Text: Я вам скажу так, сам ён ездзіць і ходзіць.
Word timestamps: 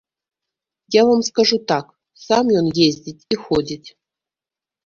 Я 0.95 1.01
вам 1.09 1.21
скажу 1.27 1.59
так, 1.71 1.85
сам 2.25 2.45
ён 2.63 2.67
ездзіць 2.87 3.25
і 3.37 3.41
ходзіць. 3.45 3.89